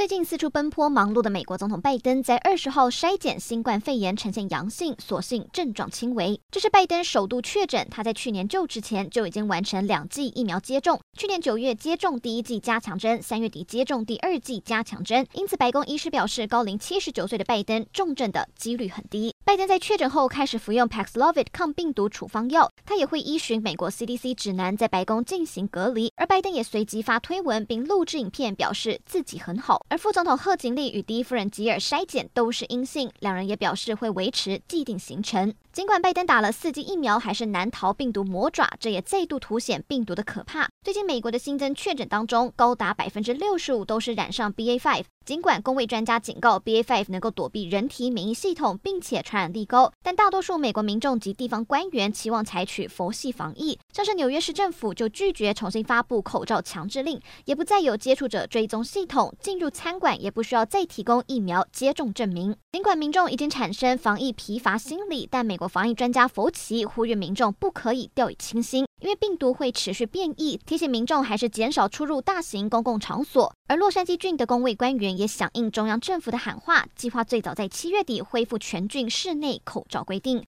[0.00, 6.40] 最近四处奔波忙碌的美国总统拜登，在二十号筛检新冠肺炎呈现阳性，所幸症状轻微。
[6.50, 7.86] 这是拜登首度确诊。
[7.90, 15.26] 他在去年就职前就已经完成两剂疫苗接种，去年九月接种第一剂加强针，三月底接种第二剂加强针。
[15.34, 19.34] 因此，白宫医师表示，高龄七十九岁的拜登重症的几率很低。
[19.44, 26.10] 拜登在确诊后开始服用 Paxlovid 抗病毒处方药，他也会依循美国 CDC 指南在白宫进行隔离。
[26.16, 29.84] 而拜登也随即发推文并录制影片，表示自己很好。
[29.90, 35.52] 而副总统贺锦丽与第一夫人吉尔筛检都是阴性，两人也表示会维持既定行程。
[35.72, 40.68] 尽管拜登打了四剂疫苗，还是难逃病毒魔爪，这也再度凸显病毒的可怕。
[40.84, 45.02] 最近美国的新增确诊当中，高达百分之六十五都是染上 BA.5。
[45.26, 53.78] 尽管公卫专家警告 BA.5 能够躲避人体免疫系统，并且传染力高，但大多数美国民众及地方官员期望采取佛系防疫。
[53.92, 62.56] 像是纽约市政府就拒绝重新发布口罩强制令，也不再有接触者追踪系统，进入餐馆也不需要再提供疫苗接种证明。
[62.72, 73.52] 尽管民众已经产生防疫疲乏心理，但美国防疫专家佛奇呼吁民众不可以掉以轻心，因为病毒会持续变异，提醒民众还是减少出入大型公共场所。
[73.68, 80.38] 而洛杉矶郡的公卫官员也响应中央政府的喊话，计划最早在七月底恢复全郡室内口罩规定。